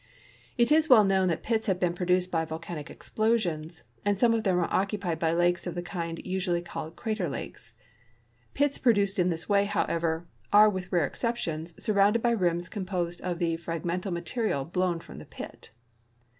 [0.57, 4.41] It is well known that pits have been produced by volcanic explosions, and some of
[4.43, 7.75] them are occupied by lakes of the kind usually called crater lakes.
[8.55, 13.37] Pits produced in this way, however, are, with rare excei)tions, surrounded by rims composed of
[13.37, 15.69] the fragmental material l)l()wn from the pit.